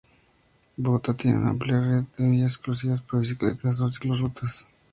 Bogotá 0.77 1.13
tiene 1.15 1.37
una 1.37 1.51
amplia 1.51 1.79
red 1.79 2.05
de 2.17 2.27
vías 2.31 2.53
exclusivas 2.53 3.03
para 3.03 3.21
bicicletas, 3.21 3.79
o 3.79 3.87
ciclo-rutas. 3.87 4.65